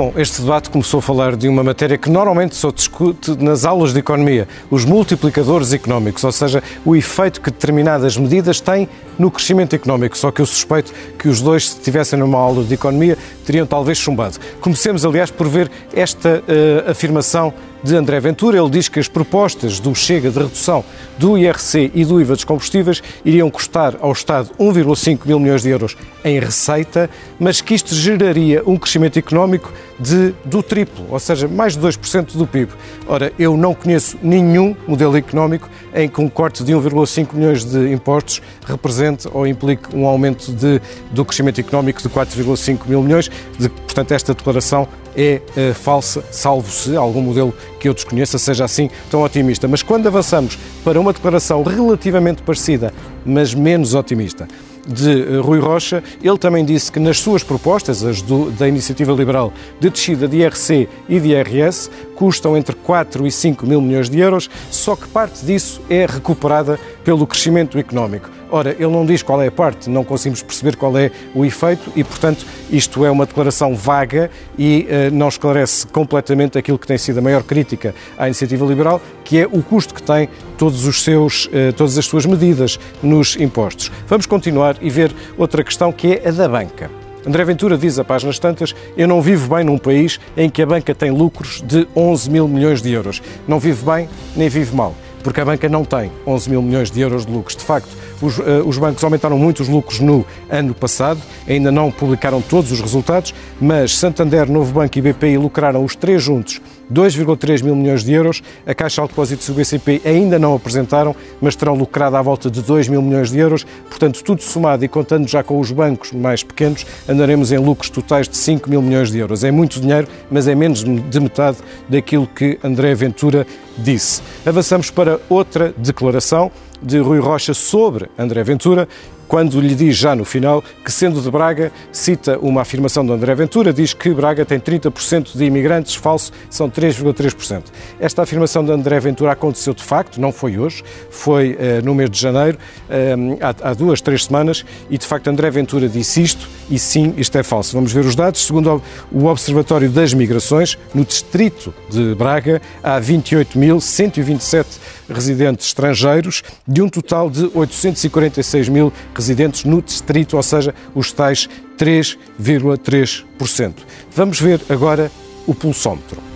Bom, 0.00 0.14
este 0.16 0.40
debate 0.40 0.70
começou 0.70 0.96
a 0.96 1.02
falar 1.02 1.36
de 1.36 1.46
uma 1.46 1.62
matéria 1.62 1.98
que 1.98 2.08
normalmente 2.08 2.56
só 2.56 2.70
discute 2.70 3.32
nas 3.32 3.66
aulas 3.66 3.92
de 3.92 3.98
economia, 3.98 4.48
os 4.70 4.82
multiplicadores 4.82 5.74
económicos, 5.74 6.24
ou 6.24 6.32
seja, 6.32 6.62
o 6.86 6.96
efeito 6.96 7.38
que 7.38 7.50
determinadas 7.50 8.16
medidas 8.16 8.62
têm 8.62 8.88
no 9.18 9.30
crescimento 9.30 9.76
económico. 9.76 10.16
Só 10.16 10.30
que 10.30 10.40
eu 10.40 10.46
suspeito 10.46 10.90
que 11.18 11.28
os 11.28 11.42
dois, 11.42 11.68
se 11.68 11.76
estivessem 11.76 12.18
numa 12.18 12.38
aula 12.38 12.64
de 12.64 12.72
economia, 12.72 13.18
teriam 13.44 13.66
talvez 13.66 13.98
chumbado. 13.98 14.38
Comecemos, 14.62 15.04
aliás, 15.04 15.30
por 15.30 15.46
ver 15.46 15.70
esta 15.92 16.38
uh, 16.48 16.90
afirmação 16.90 17.52
de 17.82 17.96
André 17.96 18.20
Ventura. 18.20 18.58
Ele 18.58 18.70
diz 18.70 18.88
que 18.88 19.00
as 19.00 19.08
propostas 19.08 19.80
do 19.80 19.94
Chega 19.94 20.30
de 20.30 20.38
redução 20.38 20.84
do 21.18 21.36
IRC 21.36 21.90
e 21.94 22.04
do 22.04 22.20
IVA 22.20 22.34
dos 22.34 22.44
combustíveis 22.44 23.02
iriam 23.24 23.50
custar 23.50 23.96
ao 24.00 24.12
Estado 24.12 24.50
1,5 24.58 25.26
mil 25.26 25.38
milhões 25.38 25.62
de 25.62 25.70
euros 25.70 25.96
em 26.24 26.38
receita, 26.38 27.08
mas 27.38 27.60
que 27.60 27.74
isto 27.74 27.94
geraria 27.94 28.62
um 28.66 28.76
crescimento 28.76 29.18
económico 29.18 29.72
de, 30.00 30.34
do 30.44 30.62
triplo, 30.62 31.06
ou 31.10 31.18
seja, 31.18 31.46
mais 31.46 31.76
de 31.76 31.80
2% 31.80 32.36
do 32.36 32.46
PIB. 32.46 32.72
Ora, 33.06 33.32
eu 33.38 33.56
não 33.56 33.74
conheço 33.74 34.16
nenhum 34.22 34.74
modelo 34.88 35.16
económico 35.16 35.68
em 35.94 36.08
que 36.08 36.20
um 36.20 36.28
corte 36.28 36.64
de 36.64 36.72
1,5 36.72 37.34
milhões 37.34 37.64
de 37.64 37.92
impostos 37.92 38.40
represente 38.66 39.28
ou 39.32 39.46
implique 39.46 39.94
um 39.94 40.06
aumento 40.06 40.52
de, 40.52 40.80
do 41.10 41.24
crescimento 41.24 41.60
económico 41.60 42.00
de 42.00 42.08
4,5 42.08 42.80
mil 42.86 43.02
milhões. 43.02 43.30
De, 43.58 43.68
portanto, 43.68 44.12
esta 44.12 44.34
declaração 44.34 44.88
é 45.16 45.40
uh, 45.56 45.74
falsa, 45.74 46.24
salvo 46.30 46.70
se 46.70 46.96
algum 46.96 47.20
modelo 47.20 47.52
que 47.78 47.88
eu 47.88 47.94
desconheça 47.94 48.38
seja 48.38 48.64
assim 48.64 48.88
tão 49.10 49.22
otimista. 49.22 49.68
Mas 49.68 49.82
quando 49.82 50.06
avançamos 50.06 50.58
para 50.82 50.98
uma 50.98 51.12
declaração 51.12 51.62
relativamente 51.62 52.42
parecida, 52.42 52.94
mas 53.24 53.52
menos 53.52 53.94
otimista, 53.94 54.48
de 54.86 55.10
eh, 55.10 55.40
Rui 55.40 55.58
Rocha, 55.58 56.02
ele 56.22 56.38
também 56.38 56.64
disse 56.64 56.90
que 56.90 56.98
nas 56.98 57.18
suas 57.18 57.42
propostas, 57.42 58.04
as 58.04 58.22
do, 58.22 58.50
da 58.50 58.66
Iniciativa 58.66 59.12
Liberal, 59.12 59.52
de 59.78 59.90
descida 59.90 60.26
de 60.26 60.38
IRC 60.38 60.88
e 61.08 61.20
de 61.20 61.28
IRS, 61.28 61.90
custam 62.14 62.56
entre 62.56 62.74
4 62.74 63.26
e 63.26 63.30
5 63.30 63.66
mil 63.66 63.80
milhões 63.80 64.08
de 64.08 64.18
euros, 64.18 64.50
só 64.70 64.96
que 64.96 65.08
parte 65.08 65.44
disso 65.44 65.80
é 65.88 66.06
recuperada 66.06 66.78
pelo 67.04 67.26
crescimento 67.26 67.78
económico. 67.78 68.39
Ora, 68.50 68.70
ele 68.70 68.88
não 68.88 69.06
diz 69.06 69.22
qual 69.22 69.40
é 69.40 69.46
a 69.46 69.52
parte, 69.52 69.88
não 69.88 70.02
conseguimos 70.02 70.42
perceber 70.42 70.74
qual 70.74 70.96
é 70.98 71.10
o 71.34 71.44
efeito 71.44 71.92
e, 71.94 72.02
portanto, 72.02 72.44
isto 72.70 73.04
é 73.04 73.10
uma 73.10 73.24
declaração 73.24 73.76
vaga 73.76 74.28
e 74.58 74.88
uh, 74.90 75.14
não 75.14 75.28
esclarece 75.28 75.86
completamente 75.86 76.58
aquilo 76.58 76.78
que 76.78 76.86
tem 76.86 76.98
sido 76.98 77.18
a 77.18 77.22
maior 77.22 77.44
crítica 77.44 77.94
à 78.18 78.26
iniciativa 78.26 78.66
liberal, 78.66 79.00
que 79.24 79.38
é 79.38 79.46
o 79.46 79.62
custo 79.62 79.94
que 79.94 80.02
tem 80.02 80.28
todos 80.58 80.84
os 80.84 81.02
seus, 81.02 81.46
uh, 81.46 81.72
todas 81.76 81.96
as 81.96 82.04
suas 82.04 82.26
medidas 82.26 82.78
nos 83.00 83.36
impostos. 83.36 83.90
Vamos 84.08 84.26
continuar 84.26 84.76
e 84.80 84.90
ver 84.90 85.14
outra 85.38 85.62
questão 85.62 85.92
que 85.92 86.14
é 86.14 86.28
a 86.28 86.32
da 86.32 86.48
banca. 86.48 86.90
André 87.24 87.44
Ventura 87.44 87.78
diz 87.78 87.98
a 87.98 88.04
páginas 88.04 88.38
tantas: 88.38 88.74
Eu 88.96 89.06
não 89.06 89.22
vivo 89.22 89.54
bem 89.54 89.62
num 89.62 89.78
país 89.78 90.18
em 90.36 90.50
que 90.50 90.62
a 90.62 90.66
banca 90.66 90.94
tem 90.94 91.10
lucros 91.10 91.62
de 91.64 91.86
11 91.94 92.30
mil 92.30 92.48
milhões 92.48 92.82
de 92.82 92.90
euros. 92.90 93.22
Não 93.46 93.60
vive 93.60 93.84
bem 93.84 94.08
nem 94.34 94.48
vive 94.48 94.74
mal 94.74 94.94
porque 95.22 95.40
a 95.40 95.44
banca 95.44 95.68
não 95.68 95.84
tem 95.84 96.10
11 96.26 96.50
mil 96.50 96.62
milhões 96.62 96.90
de 96.90 97.00
euros 97.00 97.26
de 97.26 97.32
lucros. 97.32 97.56
De 97.56 97.64
facto, 97.64 97.90
os, 98.20 98.38
uh, 98.38 98.62
os, 98.66 98.78
bancos 98.78 99.02
aumentaram 99.02 99.38
muito 99.38 99.60
os 99.60 99.68
lucros 99.68 100.00
no 100.00 100.24
ano 100.48 100.74
passado, 100.74 101.20
ainda 101.48 101.70
não 101.70 101.90
publicaram 101.90 102.40
todos 102.40 102.72
os 102.72 102.80
resultados, 102.80 103.34
mas 103.60 103.96
Santander, 103.96 104.50
Novo 104.50 104.72
Banco 104.72 104.98
e 104.98 105.02
BPI 105.02 105.38
lucraram 105.38 105.84
os 105.84 105.94
três 105.96 106.22
juntos 106.22 106.60
2,3 106.92 107.62
mil 107.62 107.76
milhões 107.76 108.02
de 108.02 108.12
euros. 108.12 108.42
A 108.66 108.74
Caixa 108.74 109.02
de 109.02 109.08
Depósitos 109.08 109.46
do 109.46 109.54
BCP 109.54 110.02
ainda 110.04 110.38
não 110.38 110.54
apresentaram, 110.54 111.14
mas 111.40 111.54
terão 111.54 111.74
lucrado 111.74 112.16
à 112.16 112.22
volta 112.22 112.50
de 112.50 112.60
2 112.60 112.88
mil 112.88 113.00
milhões 113.00 113.30
de 113.30 113.38
euros. 113.38 113.64
Portanto, 113.88 114.22
tudo 114.24 114.42
somado 114.42 114.84
e 114.84 114.88
contando 114.88 115.28
já 115.28 115.42
com 115.42 115.58
os 115.60 115.70
bancos 115.70 116.12
mais 116.12 116.42
pequenos, 116.42 116.84
andaremos 117.08 117.52
em 117.52 117.58
lucros 117.58 117.90
totais 117.90 118.28
de 118.28 118.36
5 118.36 118.68
mil 118.68 118.82
milhões 118.82 119.10
de 119.10 119.18
euros. 119.18 119.44
É 119.44 119.50
muito 119.50 119.80
dinheiro, 119.80 120.08
mas 120.30 120.48
é 120.48 120.54
menos 120.54 120.82
de 120.82 121.20
metade 121.20 121.58
daquilo 121.88 122.26
que 122.26 122.58
André 122.62 122.94
Ventura 122.94 123.46
disse. 123.78 124.20
Avançamos 124.44 124.90
para 124.90 125.20
outra 125.28 125.72
declaração 125.76 126.50
de 126.80 127.00
Rui 127.00 127.18
Rocha 127.18 127.54
sobre 127.54 128.10
André 128.16 128.42
Ventura 128.42 128.88
quando 129.30 129.60
lhe 129.60 129.76
diz 129.76 129.96
já 129.96 130.16
no 130.16 130.24
final 130.24 130.60
que, 130.84 130.90
sendo 130.90 131.22
de 131.22 131.30
Braga, 131.30 131.70
cita 131.92 132.36
uma 132.40 132.62
afirmação 132.62 133.06
de 133.06 133.12
André 133.12 133.32
Ventura, 133.36 133.72
diz 133.72 133.94
que 133.94 134.12
Braga 134.12 134.44
tem 134.44 134.58
30% 134.58 135.36
de 135.36 135.44
imigrantes, 135.44 135.94
falso, 135.94 136.32
são 136.50 136.68
3,3%. 136.68 137.62
Esta 138.00 138.22
afirmação 138.22 138.64
de 138.64 138.72
André 138.72 138.98
Ventura 138.98 139.30
aconteceu 139.30 139.72
de 139.72 139.84
facto, 139.84 140.20
não 140.20 140.32
foi 140.32 140.58
hoje, 140.58 140.82
foi 141.10 141.52
uh, 141.52 141.84
no 141.84 141.94
mês 141.94 142.10
de 142.10 142.18
janeiro, 142.18 142.58
uh, 142.88 143.38
há, 143.40 143.70
há, 143.70 143.72
duas, 143.72 144.00
três 144.00 144.24
semanas, 144.24 144.64
e 144.90 144.98
de 144.98 145.06
facto 145.06 145.28
André 145.28 145.48
Ventura 145.48 145.88
disse 145.88 146.20
isto, 146.20 146.48
e 146.68 146.76
sim, 146.76 147.14
isto 147.16 147.38
é 147.38 147.44
falso. 147.44 147.76
Vamos 147.76 147.92
ver 147.92 148.04
os 148.04 148.16
dados. 148.16 148.44
Segundo 148.44 148.82
o 149.12 149.26
Observatório 149.26 149.88
das 149.88 150.12
Migrações, 150.12 150.76
no 150.92 151.04
distrito 151.04 151.72
de 151.88 152.16
Braga, 152.16 152.60
há 152.82 153.00
28.127 153.00 154.66
residentes 155.08 155.66
estrangeiros, 155.66 156.42
de 156.66 156.82
um 156.82 156.88
total 156.88 157.30
de 157.30 157.48
846 157.54 158.68
mil 158.68 158.92
residentes 159.14 159.19
no 159.64 159.82
distrito, 159.82 160.36
ou 160.36 160.42
seja, 160.42 160.74
os 160.94 161.12
tais 161.12 161.48
3,3%. 161.78 163.74
Vamos 164.14 164.40
ver 164.40 164.60
agora 164.68 165.10
o 165.46 165.54
pulsómetro. 165.54 166.29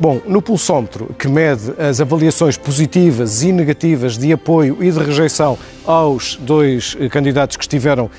Bom, 0.00 0.18
no 0.26 0.40
pulsómetro, 0.40 1.14
que 1.18 1.28
mede 1.28 1.74
as 1.78 2.00
avaliações 2.00 2.56
positivas 2.56 3.42
e 3.42 3.52
negativas 3.52 4.16
de 4.16 4.32
apoio 4.32 4.78
e 4.82 4.90
de 4.90 4.98
rejeição 4.98 5.58
aos 5.84 6.36
dois 6.36 6.96
eh, 6.98 7.06
candidatos 7.10 7.58
que 7.58 7.64
estiveram 7.64 8.06
uh, 8.06 8.10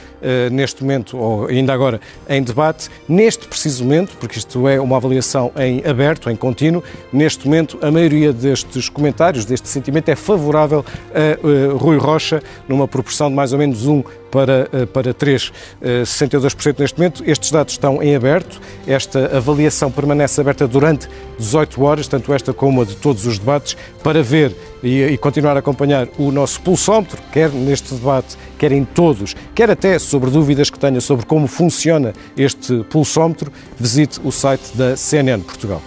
neste 0.52 0.84
momento, 0.84 1.18
ou 1.18 1.48
ainda 1.48 1.74
agora, 1.74 2.00
em 2.30 2.44
debate, 2.44 2.88
neste 3.10 3.48
preciso 3.48 3.84
momento, 3.84 4.16
porque 4.20 4.38
isto 4.38 4.68
é 4.68 4.80
uma 4.80 4.98
avaliação 4.98 5.52
em 5.58 5.82
aberto, 5.84 6.30
em 6.30 6.36
contínuo, 6.36 6.84
neste 7.12 7.48
momento 7.48 7.80
a 7.82 7.90
maioria 7.90 8.32
destes 8.32 8.88
comentários, 8.88 9.44
deste 9.44 9.68
sentimento, 9.68 10.10
é 10.10 10.16
favorável 10.16 10.86
a 11.16 11.48
uh, 11.48 11.78
Rui 11.78 11.98
Rocha, 11.98 12.44
numa 12.68 12.88
proporção 12.88 13.28
de 13.28 13.36
mais 13.36 13.54
ou 13.54 13.58
menos 13.58 13.88
1 13.88 14.04
para, 14.32 14.70
uh, 14.74 14.88
para 14.88 15.14
3, 15.14 15.52
62% 15.82 16.80
neste 16.80 16.98
momento. 16.98 17.24
Estes 17.26 17.52
dados 17.52 17.74
estão 17.74 18.02
em 18.02 18.16
aberto, 18.16 18.60
esta 18.88 19.38
avaliação 19.38 19.92
permanece 19.92 20.40
aberta 20.40 20.68
durante 20.68 21.08
18 21.38 21.84
horas, 21.84 22.08
tanto 22.08 22.34
esta 22.34 22.54
como 22.54 22.82
a 22.82 22.86
de 22.86 22.96
todos 22.96 23.26
os 23.26 23.38
debates, 23.38 23.76
para 24.04 24.24
ver 24.24 24.56
e, 24.82 25.04
e 25.04 25.18
continuar 25.18 25.56
a 25.56 25.60
acompanhar 25.60 26.08
o 26.18 26.32
nosso 26.32 26.62
pulsómetro, 26.62 27.22
quer 27.32 27.50
neste 27.50 27.94
debate, 27.94 28.38
quer 28.58 28.72
em 28.72 28.86
todos, 28.86 29.36
quer 29.54 29.70
até 29.70 30.00
sobre 30.00 30.30
dúvidas 30.30 30.70
que 30.70 30.80
tenha 30.80 31.02
sobre 31.02 31.26
como 31.26 31.48
funciona 31.48 32.14
este 32.38 32.84
pulsómetro, 32.90 33.52
visite 33.78 34.20
o 34.24 34.32
site 34.32 34.76
da 34.76 34.96
CNN 34.96 35.44
Portugal. 35.44 35.82